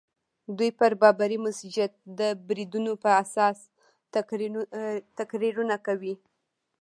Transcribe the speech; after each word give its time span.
دوی 0.57 0.71
پر 0.79 0.91
بابري 1.01 1.37
مسجد 1.45 1.91
د 2.19 2.21
بریدونو 2.47 2.91
په 3.03 3.09
اساس 3.23 3.57
تقریرونه 5.19 5.75
کوي. 5.87 6.15